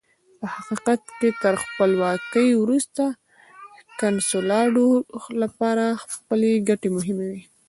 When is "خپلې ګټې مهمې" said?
6.13-7.27